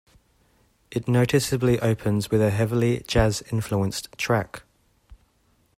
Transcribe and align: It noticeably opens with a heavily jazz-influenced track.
It 0.89 1.07
noticeably 1.07 1.79
opens 1.79 2.31
with 2.31 2.41
a 2.41 2.49
heavily 2.49 3.03
jazz-influenced 3.07 4.11
track. 4.17 4.63